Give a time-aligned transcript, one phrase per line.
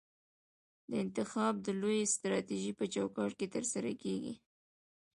[0.89, 4.33] دا انتخاب د لویې سټراټیژۍ په چوکاټ کې ترسره کیږي.